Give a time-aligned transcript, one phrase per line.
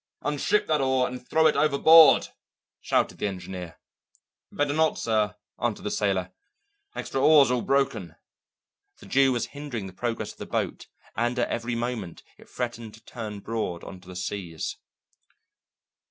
[0.23, 2.29] "Unship that oar and throw it overboard,"
[2.81, 3.77] shouted the engineer.
[4.51, 6.31] "Better not, sir," answered the sailor.
[6.95, 8.15] "Extra oars all broken."
[8.97, 12.95] The Jew was hindering the progress of the boat and at every moment it threatened
[12.95, 14.75] to turn broad on to the seas.